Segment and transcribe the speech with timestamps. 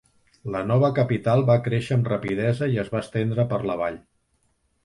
[0.53, 4.01] La nova capital va créixer amb rapidesa i es va estendre per la vall.